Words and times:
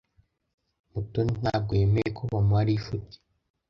Mutoni 0.91 1.31
ntabwo 1.41 1.71
yemeye 1.79 2.09
ko 2.17 2.21
bamuha 2.31 2.63
rifuti. 2.67 3.17